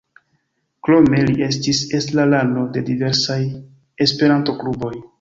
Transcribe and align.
Krome 0.87 1.19
li 1.27 1.35
estis 1.49 1.83
estrarano 1.99 2.65
de 2.79 2.85
diversaj 2.91 3.41
Esperanto-kluboj. 4.09 4.95